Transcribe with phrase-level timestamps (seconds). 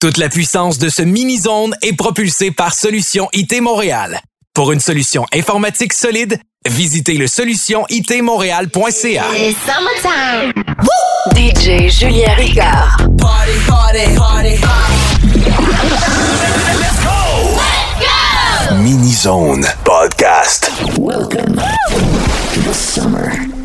[0.00, 4.20] Toute la puissance de ce mini-zone est propulsée par Solution IT Montréal.
[4.54, 9.24] Pour une solution informatique solide, visitez le solutionitmontréal.ca.
[9.34, 10.52] It's summertime.
[11.34, 13.08] DJ Julien Ricard.
[13.18, 14.60] Party, party, party.
[18.80, 20.70] Mini-Zone Podcast.
[20.96, 23.57] Welcome to the summer.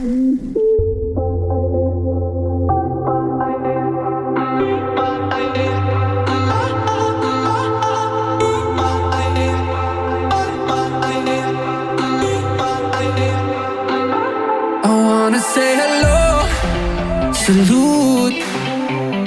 [17.46, 18.40] Salute.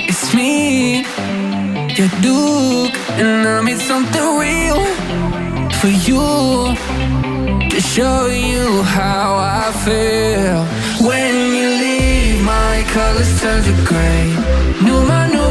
[0.09, 1.05] It's me,
[1.98, 4.80] your Duke, and I made something real
[5.80, 6.25] for you
[7.69, 10.61] to show you how I feel.
[11.06, 14.25] When you leave, my colors turn to gray.
[14.80, 15.45] Numa, Numa, yeah.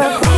[0.00, 0.28] I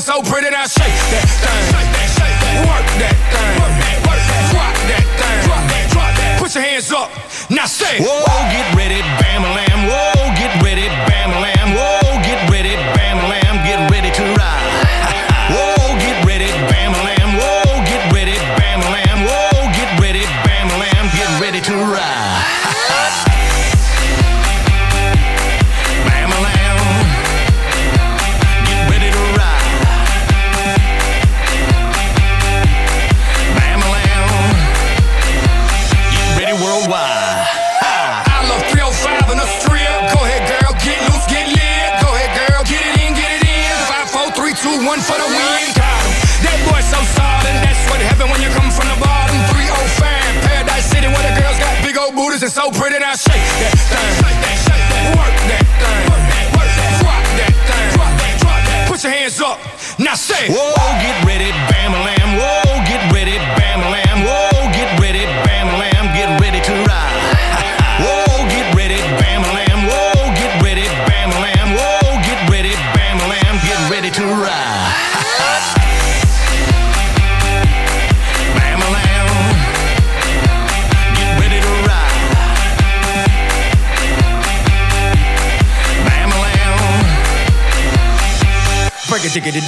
[0.00, 0.79] so pretty that she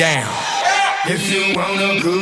[0.02, 0.34] down.
[1.06, 2.21] If you wanna go.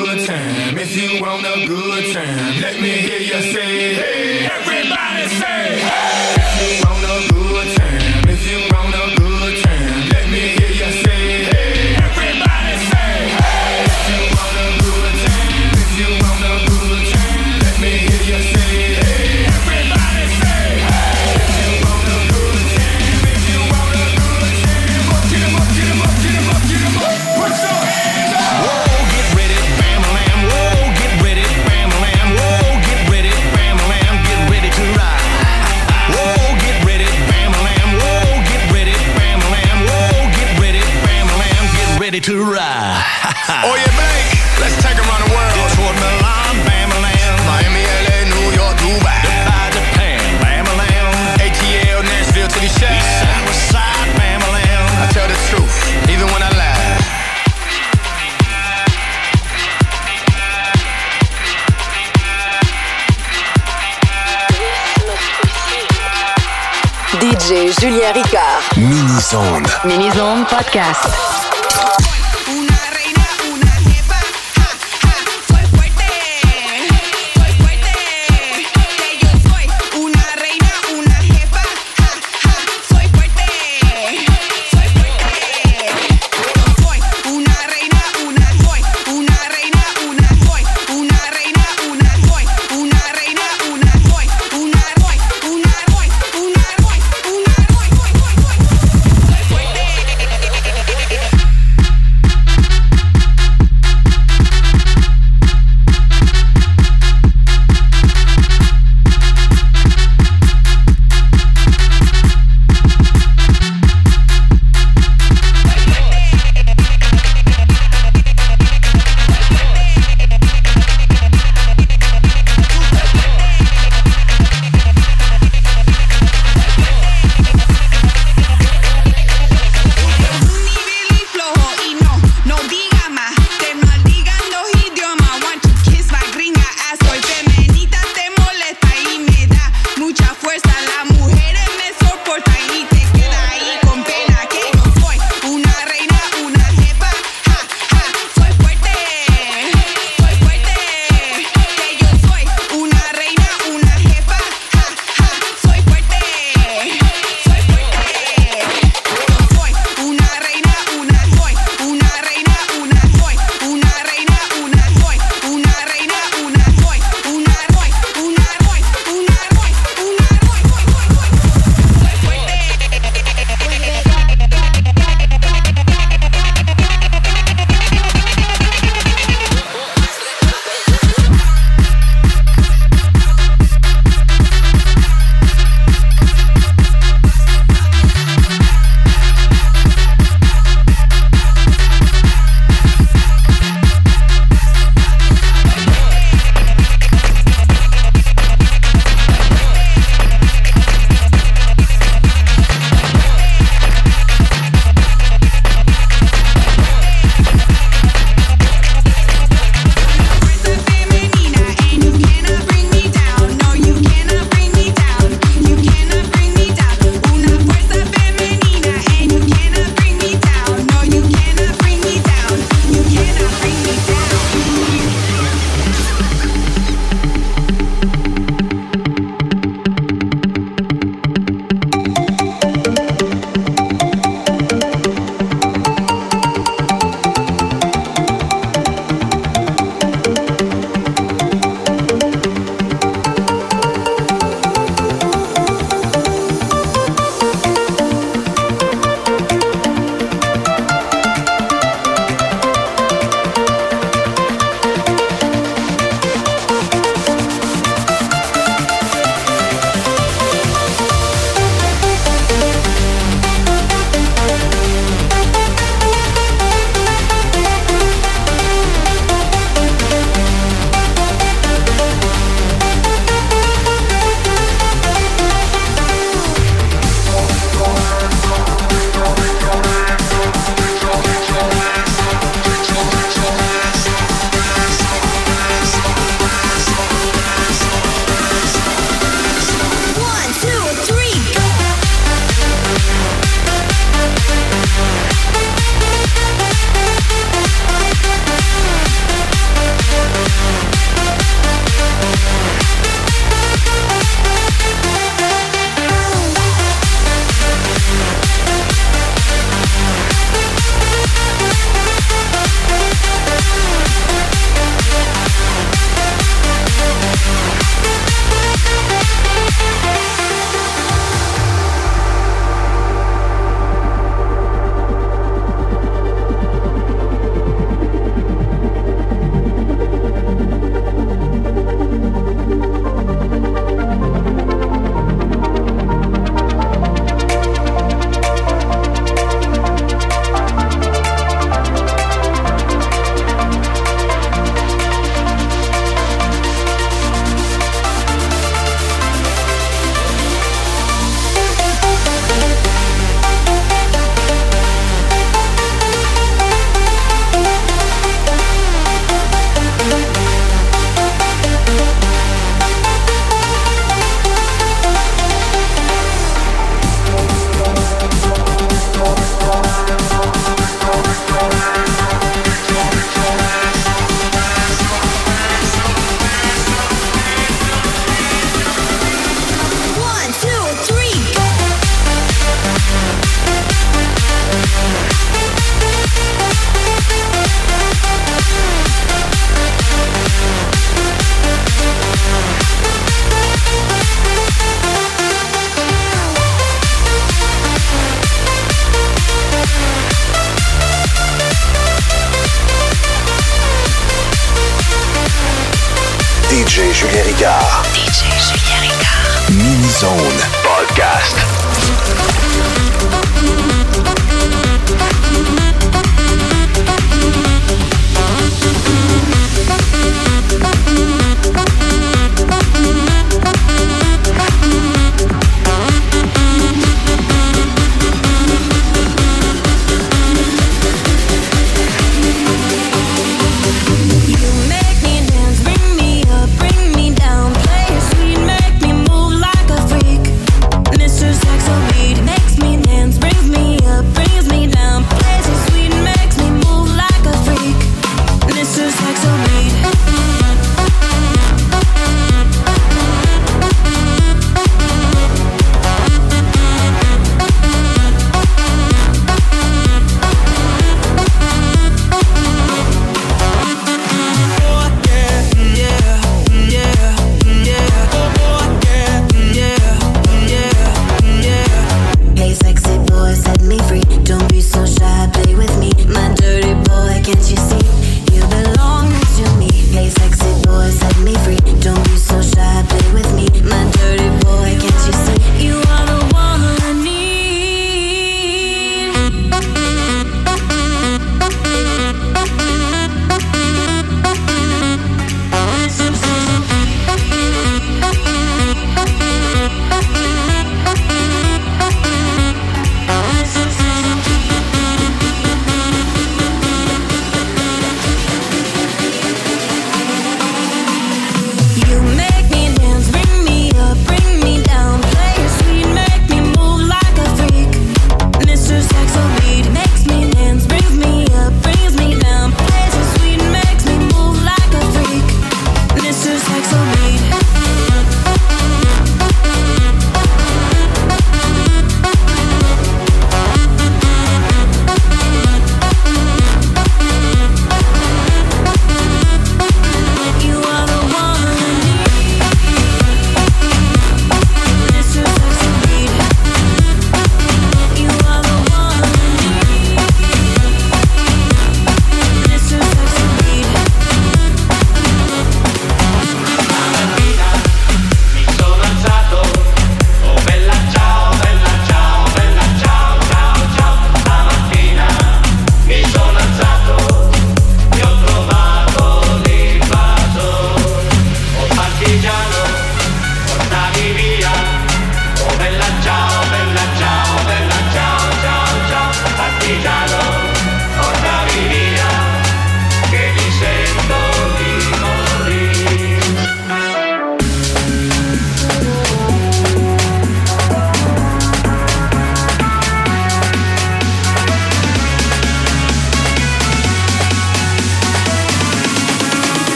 [70.61, 71.10] Podcast.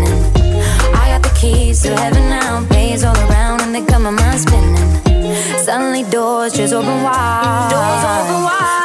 [0.00, 0.24] winning.
[0.94, 4.40] I got the keys to heaven now, bays all around, and they got my mind
[4.40, 4.76] spinning.
[5.58, 7.68] Suddenly doors just open wide.
[7.70, 8.77] Doors open wide.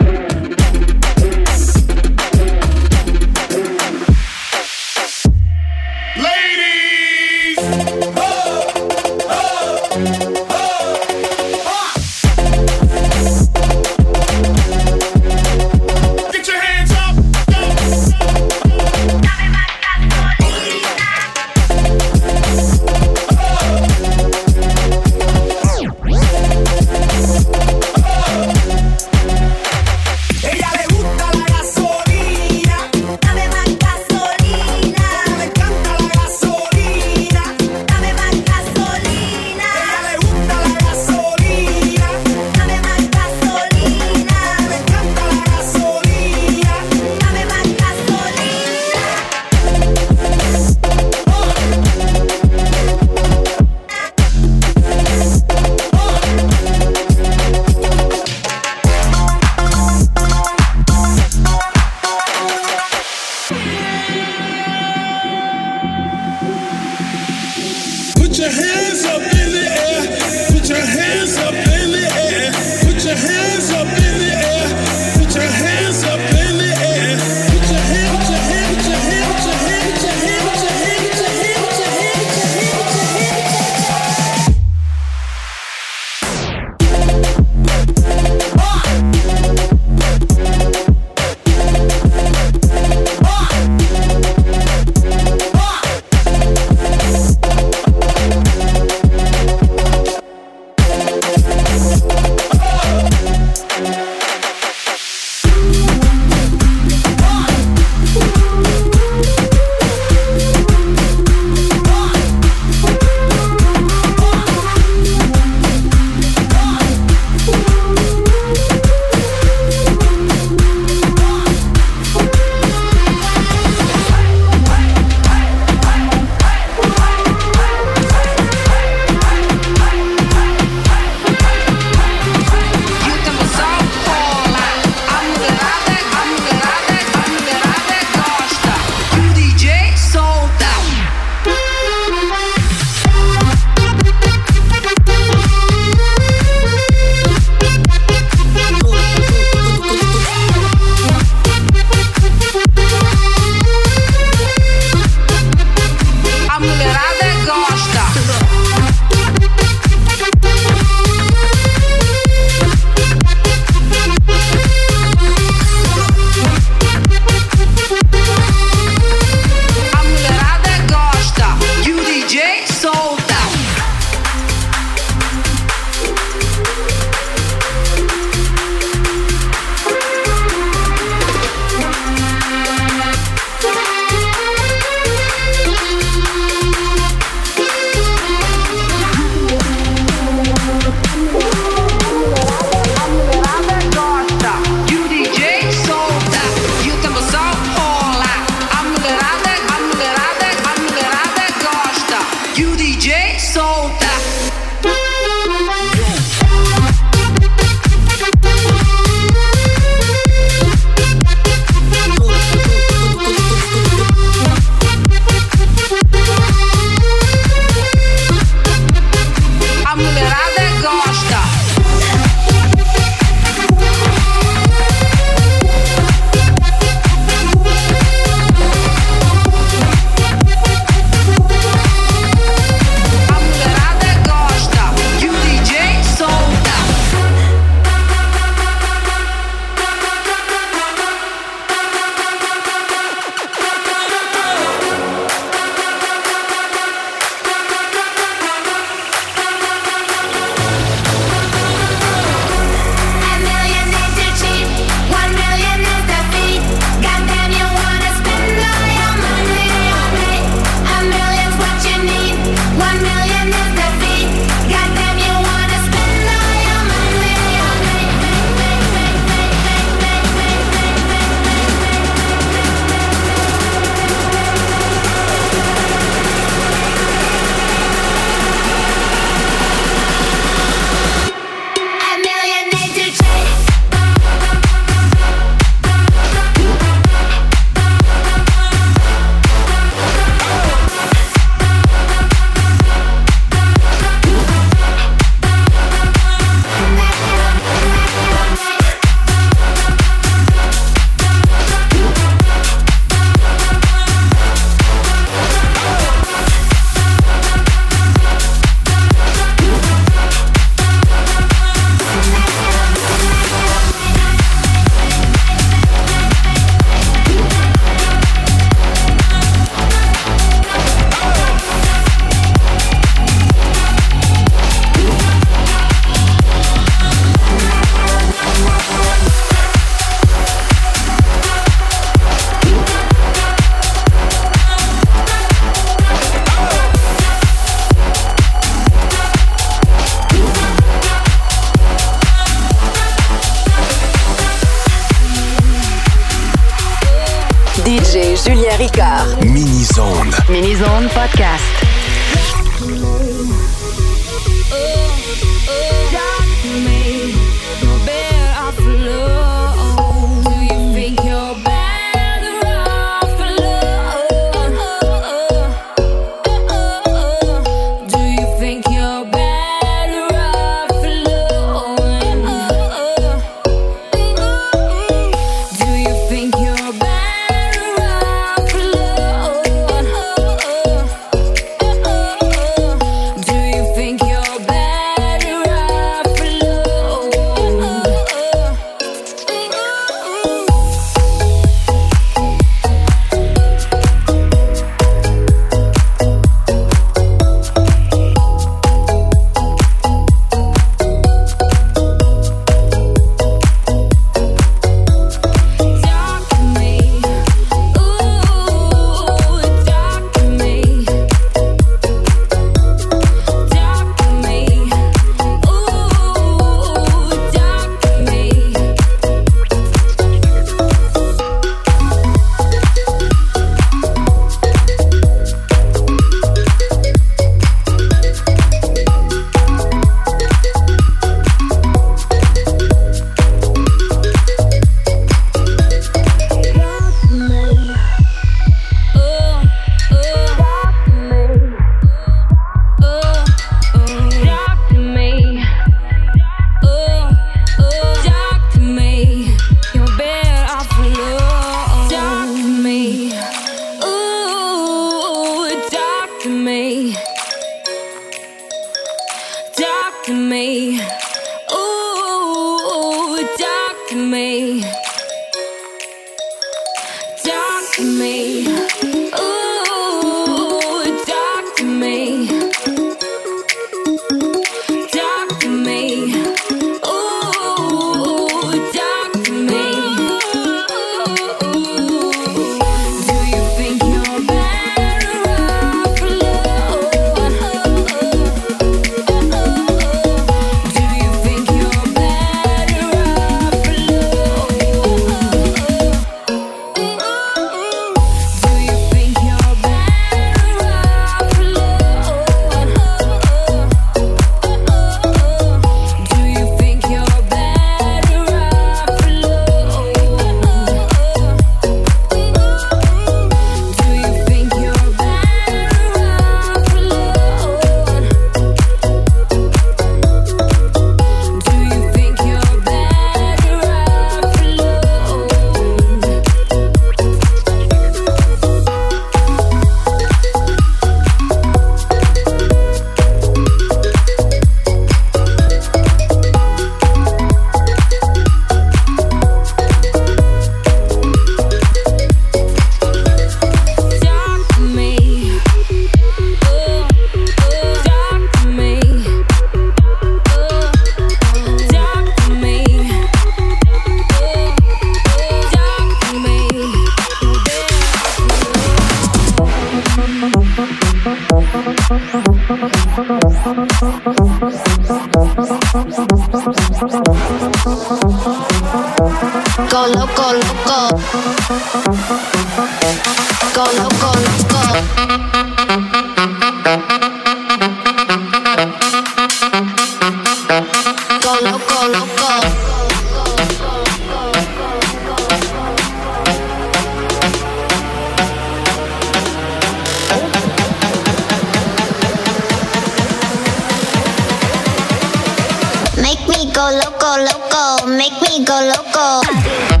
[596.81, 598.07] Go loco, loco.
[598.07, 600.00] Make me go loco.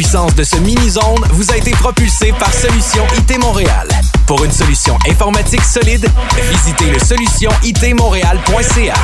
[0.00, 3.86] Puissance de ce mini-zone vous a été propulsée par Solution IT Montréal.
[4.26, 6.08] Pour une solution informatique solide,
[6.50, 8.94] visitez le solutionitmontréal.ca.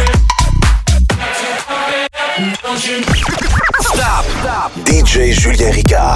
[3.82, 4.72] Stop.
[4.86, 6.15] DJ Julien Ricard.